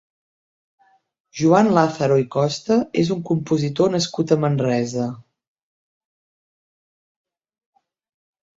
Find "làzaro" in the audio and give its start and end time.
1.75-2.17